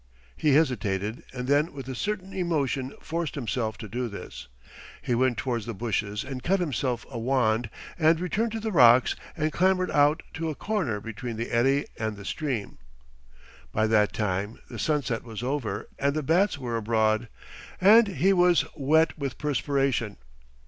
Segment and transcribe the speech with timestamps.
[0.35, 4.47] He hesitated and then with a certain emotion forced himself to do this.
[4.99, 9.15] He went towards the bushes and cut himself a wand and returned to the rocks
[9.37, 12.79] and clambered out to a corner between the eddy and the stream,
[13.71, 17.29] By that time the sunset was over and the bats were abroad
[17.79, 20.17] and he was wet with perspiration.